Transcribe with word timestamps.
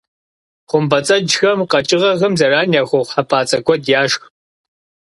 Хъумпӏэцӏэджхэм 0.69 1.59
къэкӏыгъэхэм 1.71 2.33
зэран 2.39 2.69
яхуэхъу 2.79 3.07
хьэпӏацӏэ 3.11 3.59
куэд 3.65 3.83
яшх. 4.01 4.21